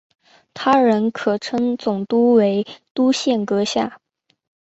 [0.55, 2.65] 他人可称总督为
[2.95, 4.01] 督宪阁下。